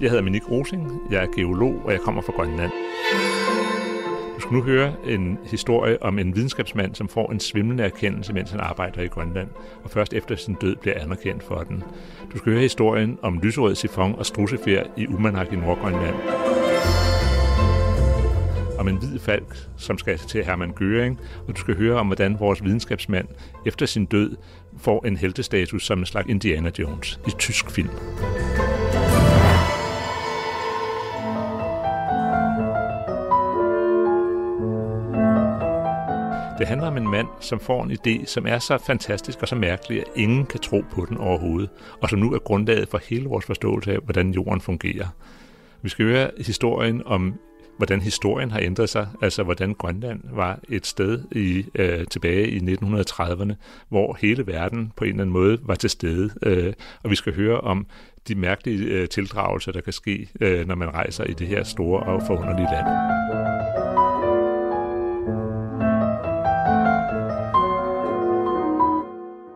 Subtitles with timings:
[0.00, 2.72] Jeg hedder Minik Rosing, jeg er geolog, og jeg kommer fra Grønland.
[4.36, 8.50] Du skal nu høre en historie om en videnskabsmand, som får en svimlende erkendelse, mens
[8.50, 9.48] han arbejder i Grønland,
[9.84, 11.82] og først efter sin død bliver anerkendt for den.
[12.32, 16.14] Du skal høre historien om lyserød sifon og strussefjer i Umanak i Nordgrønland.
[18.78, 22.40] Om en hvid falk, som skal til Hermann Göring, og du skal høre om, hvordan
[22.40, 23.28] vores videnskabsmand
[23.66, 24.36] efter sin død
[24.78, 27.90] får en heltestatus som en slags Indiana Jones i tysk film.
[36.58, 39.54] Det handler om en mand, som får en idé, som er så fantastisk og så
[39.54, 41.70] mærkelig, at ingen kan tro på den overhovedet,
[42.02, 45.06] og som nu er grundlaget for hele vores forståelse af, hvordan jorden fungerer.
[45.82, 47.34] Vi skal høre historien om
[47.76, 52.58] hvordan historien har ændret sig, altså hvordan Grønland var et sted i, øh, tilbage i
[52.58, 53.54] 1930'erne,
[53.88, 56.30] hvor hele verden på en eller anden måde var til stede.
[56.42, 56.72] Øh,
[57.04, 57.86] og vi skal høre om
[58.28, 62.02] de mærkelige øh, tildragelser, der kan ske, øh, når man rejser i det her store
[62.02, 63.47] og forunderlige land.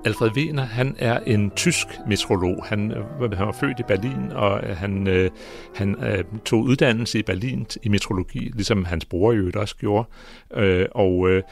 [0.04, 2.64] Alfred Wegener, han er en tysk metrolog.
[2.64, 5.30] Han, øh, han var født i Berlin, og øh, han, øh,
[5.74, 10.08] han øh, tog uddannelse i Berlin i metrologi, ligesom hans bror jo også gjorde.
[10.54, 11.42] Øh, og øh,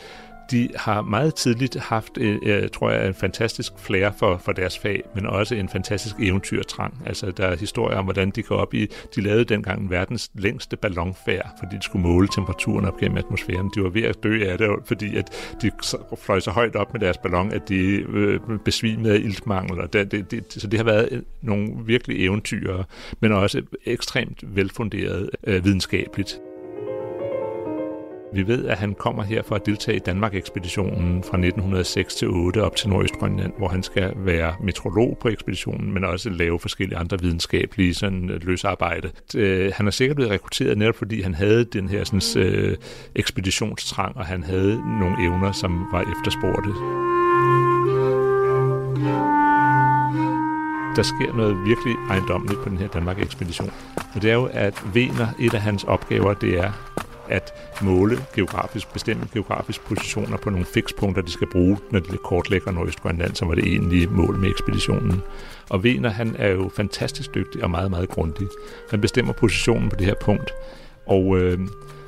[0.50, 4.78] de har meget tidligt haft, øh, øh, tror jeg, en fantastisk flair for, for deres
[4.78, 7.02] fag, men også en fantastisk eventyrtrang.
[7.06, 8.86] Altså, der er historier om, hvordan de går op i...
[9.14, 13.70] De lavede dengang verdens længste ballonfærd, fordi de skulle måle temperaturen op gennem atmosfæren.
[13.74, 15.70] De var ved at dø af det, fordi at de
[16.18, 19.80] fløj så højt op med deres ballon, at de øh, besvimede af iltmangel.
[19.80, 22.82] Og det, det, det, så det har været øh, nogle virkelig eventyr,
[23.20, 26.40] men også ekstremt velfunderet øh, videnskabeligt.
[28.32, 32.62] Vi ved, at han kommer her for at deltage i Danmark-ekspeditionen fra 1906 til 8
[32.62, 37.20] op til Nordøstgrønland, hvor han skal være metrolog på ekspeditionen, men også lave forskellige andre
[37.20, 39.10] videnskabelige sådan, øh, løsarbejde.
[39.36, 42.76] Øh, han er sikkert blevet rekrutteret netop fordi han havde den her sådan, øh,
[43.14, 46.70] ekspeditionstrang, og han havde nogle evner, som var efterspurgte.
[50.96, 53.70] der sker noget virkelig ejendomligt på den her Danmark-ekspedition.
[54.14, 56.72] Og det er jo, at Vener, et af hans opgaver, det er
[57.30, 62.72] at måle geografisk, bestemme geografisk positioner på nogle fikspunkter, de skal bruge, når de kortlægger
[62.72, 65.22] Nordøstgrønland, som var det egentlige mål med ekspeditionen.
[65.68, 68.46] Og Vener, han er jo fantastisk dygtig og meget, meget grundig.
[68.90, 70.50] Han bestemmer positionen på det her punkt,
[71.06, 71.58] og øh,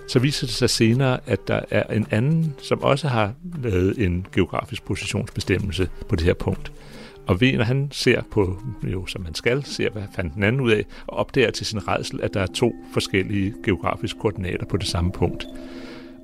[0.09, 3.32] så viser det sig senere, at der er en anden, som også har
[3.62, 6.72] lavet en geografisk positionsbestemmelse på det her punkt.
[7.27, 10.71] Og Wener, han ser på, jo som han skal, ser hvad fandt den anden ud
[10.71, 14.87] af, og opdager til sin redsel, at der er to forskellige geografiske koordinater på det
[14.87, 15.47] samme punkt.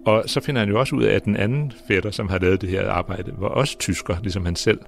[0.07, 2.61] Og så finder han jo også ud af, at den anden fætter, som har lavet
[2.61, 4.79] det her arbejde, var også tysker, ligesom han selv.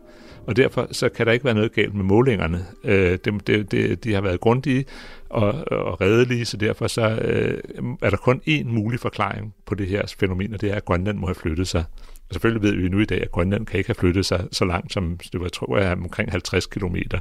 [0.47, 2.67] Og derfor så kan der ikke være noget galt med målingerne.
[2.85, 4.85] Øh, de, de, de, de har været grundige
[5.29, 7.59] og, og redelige, så derfor så, øh,
[8.03, 11.19] er der kun én mulig forklaring på det her fænomen, og det er, at Grønland
[11.19, 11.85] må have flyttet sig.
[12.31, 14.65] Og selvfølgelig ved vi nu i dag, at Grønland kan ikke have flyttet sig så
[14.65, 17.19] langt, som det var, jeg tror jeg, omkring 50 kilometer.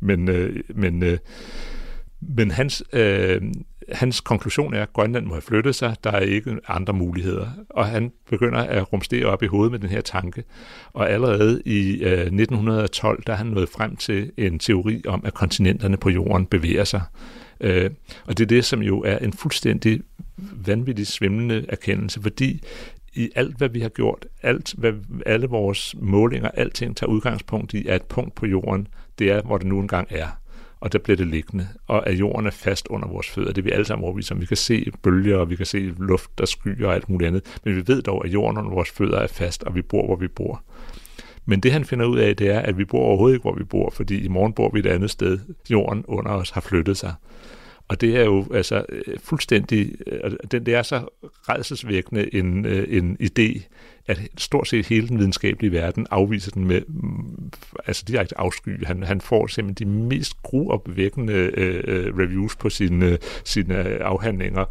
[0.00, 1.18] Men, øh, men, øh,
[2.20, 3.42] men hans, øh,
[3.88, 7.48] hans konklusion er, at Grønland må have flyttet sig, der er ikke andre muligheder.
[7.70, 10.44] Og han begynder at rumstere op i hovedet med den her tanke.
[10.92, 15.34] Og allerede i øh, 1912, der er han nået frem til en teori om, at
[15.34, 17.02] kontinenterne på jorden bevæger sig.
[17.60, 17.90] Øh,
[18.24, 20.00] og det er det, som jo er en fuldstændig
[20.66, 22.62] vanvittig svimlende erkendelse, fordi
[23.14, 24.92] i alt, hvad vi har gjort, alt, hvad,
[25.26, 29.58] alle vores målinger, alting tager udgangspunkt i, at et punkt på jorden, det er, hvor
[29.58, 30.26] det nu engang er.
[30.80, 31.68] Og der bliver det liggende.
[31.86, 33.52] Og at jorden er fast under vores fødder.
[33.52, 34.40] Det er vi alle sammen overbevist om.
[34.40, 37.60] Vi kan se bølger, og vi kan se luft, der skyer og alt muligt andet.
[37.64, 40.16] Men vi ved dog, at jorden under vores fødder er fast, og vi bor, hvor
[40.16, 40.62] vi bor.
[41.46, 43.64] Men det han finder ud af, det er, at vi bor overhovedet ikke, hvor vi
[43.64, 45.38] bor, fordi i morgen bor vi et andet sted.
[45.70, 47.14] Jorden under os har flyttet sig.
[47.92, 53.16] Og det er jo altså øh, fuldstændig, øh, det er så redselsvækkende en, øh, en
[53.22, 53.62] idé,
[54.06, 57.50] at stort set hele den videnskabelige verden afviser den med mm,
[57.86, 58.86] altså direkte afsky.
[58.86, 64.64] Han, han får simpelthen de mest gruopvækkende øh, øh, reviews på sine, sine afhandlinger.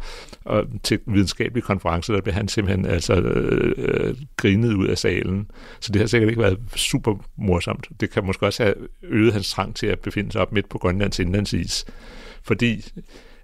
[0.44, 5.50] Og til videnskabelige konferencer, der bliver han simpelthen altså, øh, grinet ud af salen.
[5.80, 7.88] Så det har sikkert ikke været super morsomt.
[8.00, 10.78] Det kan måske også have øget hans trang til at befinde sig op midt på
[10.78, 11.84] Grønlands indlandsis
[12.44, 12.84] fordi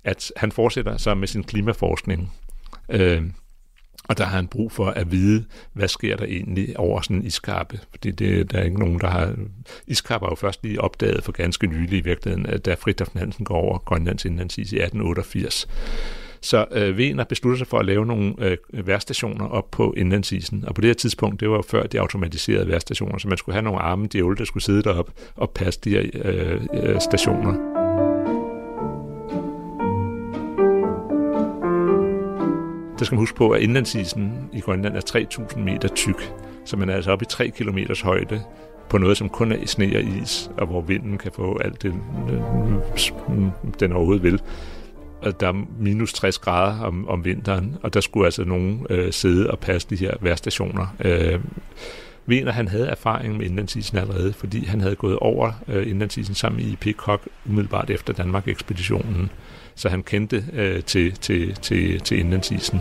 [0.04, 2.32] at han fortsætter så med sin klimaforskning.
[2.88, 3.22] Øh,
[4.08, 7.24] og der har han brug for at vide, hvad sker der egentlig over sådan en
[7.24, 7.80] iskappe.
[7.90, 9.34] Fordi det, der er ikke nogen, der har...
[9.86, 13.54] Iskappe er jo først lige opdaget for ganske nylig i virkeligheden, da Fridtjof Nansen går
[13.54, 15.68] over Grønlands indlandsis i 1888.
[16.40, 20.64] Så øh, Vener beslutter sig for at lave nogle øh, værstationer op på indlandsisen.
[20.66, 23.54] Og på det her tidspunkt, det var jo før de automatiserede værstationer, så man skulle
[23.54, 27.77] have nogle arme djævle, der skulle sidde deroppe og passe de her øh, øh, stationer.
[32.98, 36.32] Der skal man huske på, at indlandsisen i Grønland er 3.000 meter tyk,
[36.64, 38.42] så man er altså oppe i 3 km højde
[38.90, 41.94] på noget, som kun er sne og is, og hvor vinden kan få alt det,
[43.80, 44.40] den overhovedet vil
[45.22, 49.12] og der er minus 60 grader om, om vinteren, og der skulle altså nogen øh,
[49.12, 50.86] sidde og passe de her værstationer.
[51.04, 51.40] Øh,
[52.28, 56.60] mener, han havde erfaring med indlandsisen allerede, fordi han havde gået over øh, indlandsisen sammen
[56.60, 59.30] i Peacock umiddelbart efter Danmark-ekspeditionen,
[59.74, 62.80] så han kendte øh, til, til, til, til indlandsisen.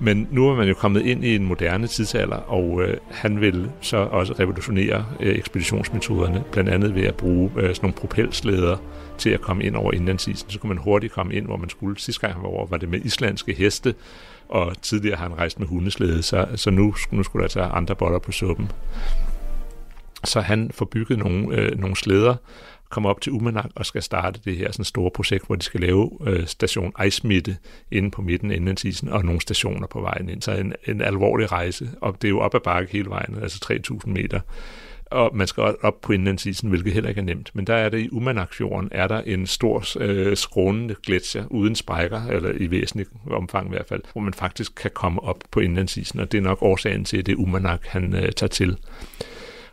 [0.00, 3.70] Men nu er man jo kommet ind i en moderne tidsalder, og øh, han vil
[3.80, 8.76] så også revolutionere øh, ekspeditionsmetoderne, blandt andet ved at bruge øh, sådan nogle propelsleder
[9.18, 10.50] til at komme ind over indlandsisen.
[10.50, 12.00] Så kunne man hurtigt komme ind, hvor man skulle.
[12.00, 13.94] Sidste gang han var over, var det med islandske heste,
[14.48, 17.96] og tidligere har han rejst med hundeslæde, så, så nu, nu skulle der tage andre
[17.96, 18.70] boller på suppen.
[20.24, 22.34] Så han får bygget nogle, øh, nogle slæder,
[22.90, 25.80] kommer op til Umanak og skal starte det her sådan store projekt, hvor de skal
[25.80, 27.56] lave øh, station Ejsmitte
[27.90, 30.42] inde på midten af indlandsisen og nogle stationer på vejen ind.
[30.42, 33.78] Så en, en alvorlig rejse, og det er jo op ad bakke hele vejen, altså
[34.04, 34.40] 3.000 meter.
[35.10, 37.50] Og man skal op på indlandsisen, hvilket heller ikke er nemt.
[37.54, 42.26] Men der er det i Umanakfjorden, er der en stor øh, skrånende gletsjer uden sprækker,
[42.26, 46.20] eller i væsentlig omfang i hvert fald, hvor man faktisk kan komme op på indlandsisen,
[46.20, 48.76] og det er nok årsagen til, at det er Umanak, han øh, tager til.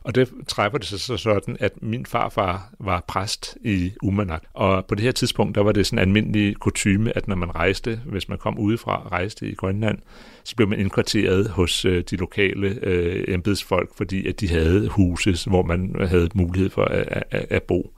[0.05, 4.43] Og det træffer det sig så sådan, at min farfar var præst i Umanak.
[4.53, 7.55] Og på det her tidspunkt, der var det sådan en almindelig kutume, at når man
[7.55, 9.97] rejste, hvis man kom udefra, rejste i Grønland,
[10.43, 15.49] så blev man indkvarteret hos øh, de lokale øh, embedsfolk, fordi at de havde huse,
[15.49, 17.93] hvor man havde mulighed for at, at, at bo.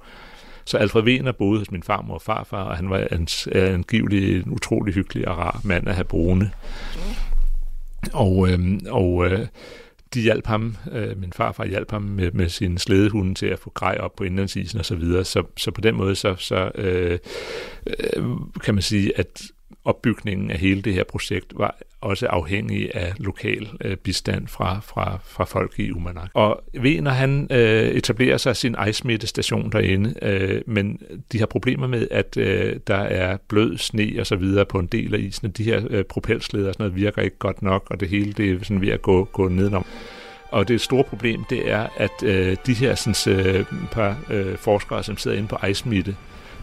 [0.65, 3.07] Så Alfred Wiener boede hos min farmor og farfar, og han var
[3.55, 6.49] angiveligt en utrolig hyggelig og rar mand at have boende.
[8.13, 8.59] Og, øh,
[8.89, 9.47] og øh,
[10.13, 13.69] de hjalp ham, øh, min farfar hjalp ham med, med sin slædehunde til at få
[13.69, 15.23] grej op på indlandsisen og så videre.
[15.23, 17.19] Så, så på den måde så, så øh,
[17.87, 18.25] øh,
[18.63, 19.41] kan man sige, at
[19.87, 25.19] opbygningen af hele det her projekt var også afhængig af lokal øh, bistand fra, fra,
[25.23, 26.29] fra folk i Umanak.
[26.33, 31.01] Og Wiener, han øh, etablerer sig sin ejsmittestation derinde, øh, men
[31.31, 34.87] de har problemer med, at øh, der er blød sne og så videre på en
[34.87, 37.99] del af isen, de her øh, propelsleder og sådan noget virker ikke godt nok, og
[37.99, 39.85] det hele det er sådan ved at gå, gå nedenom.
[40.51, 45.03] Og det store problem, det er, at øh, de her sådan, øh, par øh, forskere,
[45.03, 46.15] som sidder inde på ejsmitte,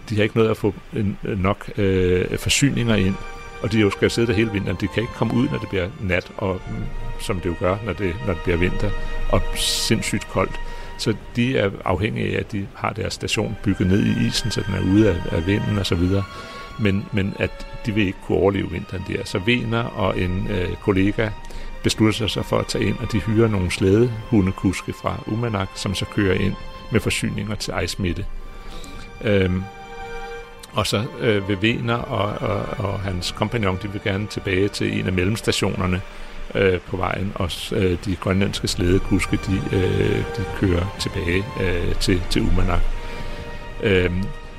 [0.08, 3.14] de har ikke noget at få en, nok øh, forsyninger ind,
[3.62, 4.76] og de jo skal sidde der hele vinteren.
[4.80, 6.84] De kan ikke komme ud, når det bliver nat, og mm,
[7.20, 8.90] som det jo gør, når det, når det bliver vinter,
[9.32, 10.60] og sindssygt koldt.
[10.98, 14.62] Så de er afhængige af, at de har deres station bygget ned i isen, så
[14.66, 16.24] den er ude af, af vinden og så videre.
[16.78, 19.24] Men, men at de vil ikke kunne overleve vinteren der.
[19.24, 21.28] Så Vener og en øh, kollega
[21.82, 26.04] beslutter sig for at tage ind, og de hyrer nogle slædehundekuske fra Umanak, som så
[26.04, 26.54] kører ind
[26.92, 28.24] med forsyninger til ejsmitte.
[29.24, 29.62] Øhm,
[30.74, 34.98] og så øh, vil Vener og, og, og hans kompagnon, de vil gerne tilbage til
[34.98, 36.00] en af mellemstationerne
[36.54, 42.22] øh, på vejen, og øh, de grønlandske slædekuske, de, øh, de kører tilbage øh, til,
[42.30, 42.80] til Umanak.
[43.82, 44.10] Øh,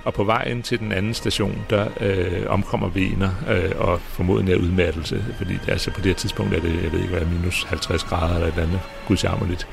[0.06, 4.60] og på vejen til den anden station, der øh, omkommer Vener øh, og formodentlig er
[4.60, 7.64] udmattelse, fordi det, altså på det her tidspunkt er det, jeg ved ikke hvad, minus
[7.64, 9.68] 50 grader eller et eller andet gudsjammerligt.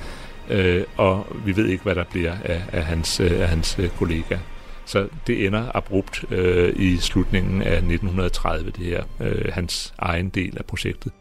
[0.50, 3.88] Øh, og vi ved ikke, hvad der bliver af, af hans, øh, af hans øh,
[3.88, 4.36] kollega.
[4.84, 10.58] Så det ender abrupt øh, i slutningen af 1930, det her, øh, hans egen del
[10.58, 11.12] af projektet.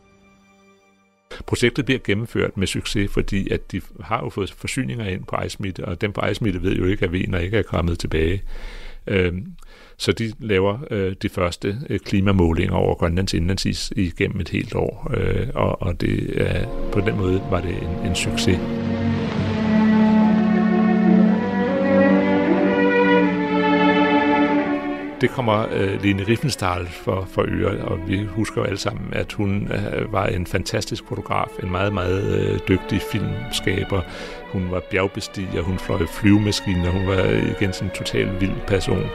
[1.45, 5.85] Projektet bliver gennemført med succes, fordi at de har jo fået forsyninger ind på Ejsmitte,
[5.85, 8.43] og dem på Ejsmitte ved jo ikke, at Vener ikke er kommet tilbage.
[9.07, 9.33] Øh,
[9.97, 15.11] så de laver øh, de første øh, klimamålinger over Grønlands indlandsis igennem et helt år,
[15.13, 18.59] øh, og, og det, øh, på den måde var det en, en succes.
[25.21, 29.33] Det kommer øh, Lene Riefenstahl for, for øre, og vi husker jo alle sammen, at
[29.33, 34.01] hun øh, var en fantastisk fotograf, en meget, meget øh, dygtig filmskaber.
[34.51, 37.23] Hun var bjergbestiger, hun fløj flyvemaskiner, hun var
[37.59, 39.05] igen sådan en total vild person.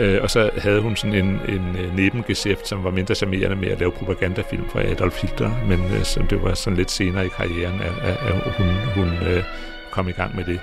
[0.00, 3.68] Øh, og så havde hun sådan en, en øh, nebengeschæft, som var mindre charmerende med
[3.68, 7.28] at lave propagandafilm for Adolf Hitler, men øh, som det var sådan lidt senere i
[7.28, 9.42] karrieren, at, at, at hun, hun øh,
[9.90, 10.60] kom i gang med det.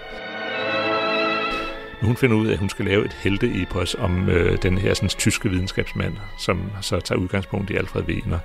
[2.00, 4.94] Men hun finder ud af, at hun skal lave et helte-epos om øh, den her
[4.94, 8.40] sådan, tyske videnskabsmand, som så tager udgangspunkt i Alfred Wegener.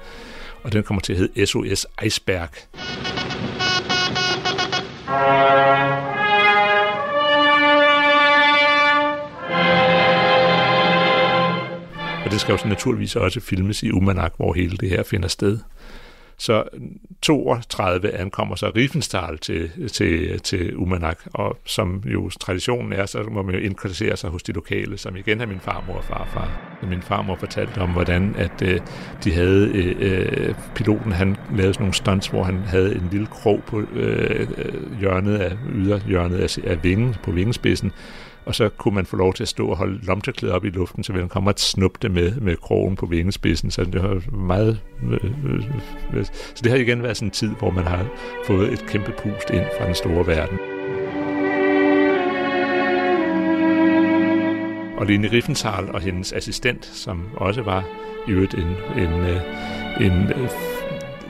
[0.63, 2.49] Og den kommer til at hedde SOS Iceberg.
[12.25, 15.29] Og det skal jo så naturligvis også filmes i Umanak, hvor hele det her finder
[15.29, 15.59] sted.
[16.45, 16.65] Så
[17.23, 23.43] 32 ankommer så Riefenstahl til, til, til Umanak, og som jo traditionen er, så må
[23.43, 26.77] man jo indkvartere sig hos de lokale, som igen er min farmor og farfar.
[26.89, 28.81] Min farmor fortalte om, hvordan at øh,
[29.25, 33.27] de havde, øh, øh, piloten han lavede sådan nogle stunts, hvor han havde en lille
[33.27, 37.93] krog på øh, øh hjørnet af, yderhjørnet af, af vingen, på vingespidsen,
[38.47, 41.05] og så kunne man få lov til at stå og holde lomterklædet op i luften,
[41.05, 44.37] så ville han komme og snuppe det med, med krogen på vingespidsen, så det har
[44.37, 44.81] meget...
[45.03, 45.65] Øh, øh,
[46.15, 48.07] øh, så det har igen været sådan en tid, hvor man har
[48.47, 50.59] fået et kæmpe pust ind fra den store verden.
[54.99, 57.85] Og Lene Riffenthal og hendes assistent, som også var
[58.29, 59.41] i øvrigt en, en, øh,
[60.01, 60.49] en, en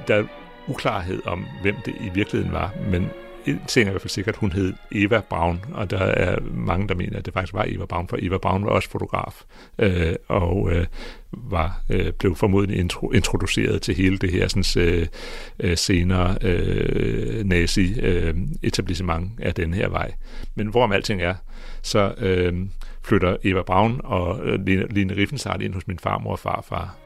[0.08, 0.24] der er
[0.68, 3.10] uklarhed om, hvem det i virkeligheden var, men
[3.46, 6.88] en ting er i hvert fald sikkert, hun hed Eva Braun, og der er mange,
[6.88, 9.42] der mener, at det faktisk var Eva Braun, for Eva Braun var også fotograf,
[9.78, 10.86] øh, og øh,
[11.32, 15.06] var øh, blev formodentlig intro, introduceret til hele det her sådan, øh,
[15.60, 20.12] øh, senere øh, nazi-etablissement øh, af den her vej.
[20.54, 21.34] Men hvorom alting er,
[21.82, 22.54] så øh,
[23.02, 26.96] flytter Eva Braun og øh, Line, Line Riffensart ind hos min farmor og farfar,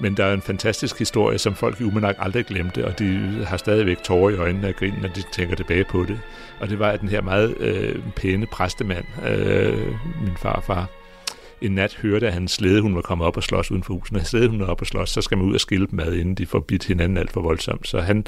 [0.00, 3.56] men der er en fantastisk historie, som folk i Umanak aldrig glemte, og de har
[3.56, 6.20] stadigvæk tårer i øjnene af grin, når de tænker tilbage på det.
[6.60, 9.86] Og det var, at den her meget øh, pæne præstemand, øh,
[10.24, 10.88] min farfar,
[11.60, 14.12] en nat hørte, at hans slæde, hun var kommet op og slås uden for huset.
[14.12, 16.12] Når slæde, hun er op og slås, så skal man ud og skille dem ad,
[16.12, 17.88] inden de får bidt hinanden alt for voldsomt.
[17.88, 18.26] Så han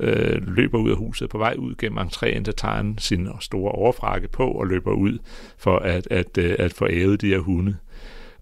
[0.00, 1.30] øh, løber ud af huset.
[1.30, 5.18] På vej ud gennem entréen, der tager han sin store overfrakke på og løber ud
[5.58, 7.76] for at, at, at, at få ævet de her hunde.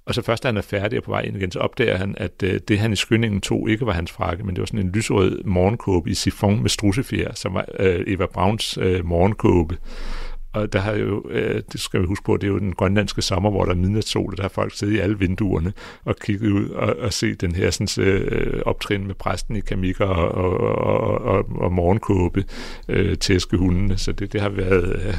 [0.06, 2.14] Og så først da han er færdig og på vej ind igen, så opdager han,
[2.18, 4.80] at øh, det han i skyndingen tog ikke var hans frakke, men det var sådan
[4.80, 9.76] en lyserød morgenkåbe i sifon med strussefjer, som var øh, Eva Browns øh, morgenkåbe.
[10.52, 13.22] Og der har jo, øh, det skal vi huske på, det er jo den grønlandske
[13.22, 15.72] sommer, hvor der er midnatssol, og der har folk siddet i alle vinduerne
[16.04, 20.04] og kigget ud og, og set den her sådan, øh, optrin med præsten i kamikker
[20.04, 22.44] og, og, og, og, og morgenkåbe
[22.88, 23.98] øh, tæske hundene.
[23.98, 25.14] Så det, det, har været, øh,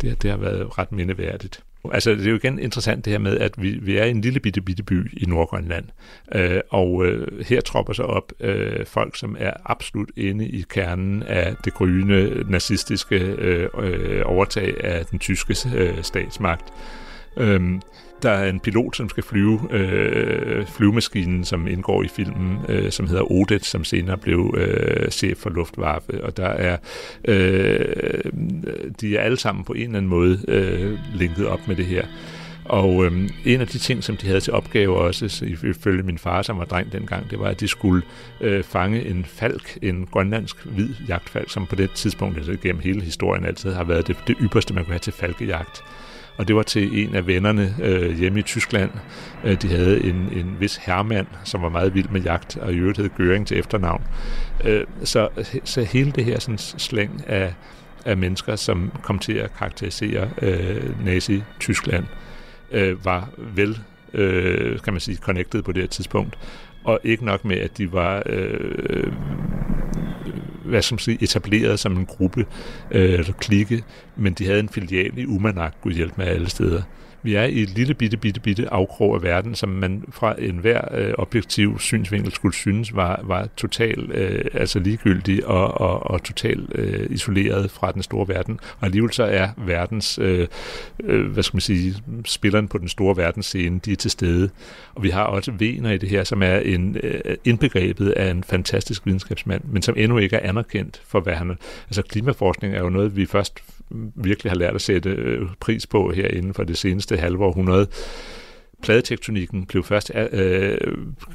[0.00, 1.62] det, det har været ret mindeværdigt.
[1.92, 4.20] Altså, det er jo igen interessant det her med, at vi, vi er i en
[4.20, 5.84] lille bitte, bitte by i Nordgrønland,
[6.34, 11.22] øh, og øh, her tropper sig op øh, folk, som er absolut inde i kernen
[11.22, 16.72] af det gryende nazistiske øh, øh, overtag af den tyske øh, statsmagt.
[17.36, 17.60] Øh,
[18.22, 23.08] der er en pilot, som skal flyve øh, flyvemaskinen, som indgår i filmen, øh, som
[23.08, 26.24] hedder Odet, som senere blev øh, chef for Luftwaffe.
[26.24, 26.76] Og der er
[27.28, 28.30] øh,
[29.00, 32.06] de er alle sammen på en eller anden måde øh, linket op med det her.
[32.64, 36.42] Og øhm, en af de ting, som de havde til opgave også, ifølge min far,
[36.42, 38.02] som var dreng dengang, det var, at de skulle
[38.40, 43.02] øh, fange en falk, en grønlandsk hvid jagtfalk, som på det tidspunkt, altså gennem hele
[43.02, 45.82] historien altid har været det, det ypperste, man kunne have til falkejagt
[46.38, 48.90] og det var til en af vennerne øh, hjemme i Tyskland.
[49.44, 52.76] Øh, de havde en, en vis herremand, som var meget vild med jagt, og i
[52.76, 54.02] øvrigt hed Gøring til efternavn.
[54.64, 55.28] Øh, så,
[55.64, 57.54] så hele det her sådan, slæng af,
[58.04, 62.04] af mennesker, som kom til at karakterisere øh, Nazi-Tyskland,
[62.72, 63.78] øh, var vel
[64.14, 66.38] øh, kan man sige, connected på det her tidspunkt.
[66.84, 69.12] Og ikke nok med, at de var øh,
[70.66, 72.46] hvad som sige, etableret som en gruppe
[72.90, 73.84] øh, eller klikke,
[74.16, 76.82] men de havde en filial i Umanak, kunne hjælpe med alle steder.
[77.26, 80.94] Vi er i et lille bitte, bitte, bitte afkrog af verden, som man fra enhver
[80.94, 86.70] øh, objektiv synsvinkel skulle synes var, var totalt øh, altså ligegyldig og, og, og totalt
[86.74, 88.60] øh, isoleret fra den store verden.
[88.80, 90.48] Og alligevel så er verdens, øh,
[91.04, 94.50] øh, hvad skal man sige, spilleren på den store verdensscene, de er til stede.
[94.94, 98.44] Og vi har også Vener i det her, som er en øh, indbegrebet af en
[98.44, 101.58] fantastisk videnskabsmand, men som endnu ikke er anerkendt for, hvad han...
[101.86, 103.62] Altså klimaforskning er jo noget, vi først
[104.14, 107.88] virkelig har lært at sætte øh, pris på her inden for det seneste halve århundrede.
[108.82, 110.78] Pladetektonikken blev først øh,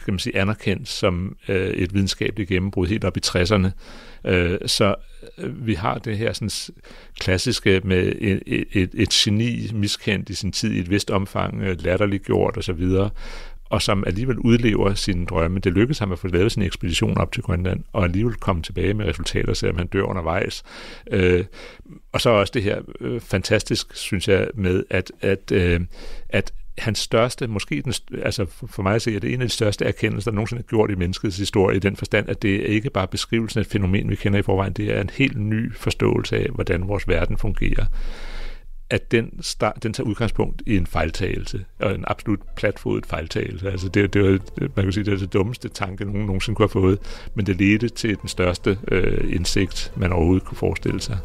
[0.06, 3.68] kan man sige, anerkendt som øh, et videnskabeligt gennembrud helt op i 60'erne.
[4.26, 4.96] Øh, så
[5.38, 6.76] øh, vi har det her sådan,
[7.20, 8.44] klassiske med et,
[8.74, 12.88] et, et geni miskendt i sin tid i et vist omfang, øh, latterligt gjort osv.,
[13.72, 15.60] og som alligevel udlever sine drømme.
[15.60, 18.94] Det lykkedes ham at få lavet sin ekspedition op til Grønland, og alligevel komme tilbage
[18.94, 20.64] med resultater, selvom han dør undervejs.
[21.12, 21.46] Øh,
[22.12, 25.80] og så også det her øh, fantastisk, synes jeg, med at, at, øh,
[26.30, 29.54] at hans største, måske den, altså for mig at se, er det en af de
[29.54, 32.66] største erkendelser, der nogensinde er gjort i menneskets historie, i den forstand, at det er
[32.66, 35.76] ikke bare beskrivelsen af et fænomen, vi kender i forvejen, det er en helt ny
[35.76, 37.86] forståelse af, hvordan vores verden fungerer
[38.92, 43.72] at den, start, den tager udgangspunkt i en fejltagelse, og en absolut platfodet fejltagelse.
[43.72, 44.40] Altså det, det var,
[44.76, 47.00] man kan sige, det er det dummeste tanke, nogen nogensinde kunne have fået,
[47.36, 51.18] men det ledte til den største øh, indsigt, man overhovedet kunne forestille sig.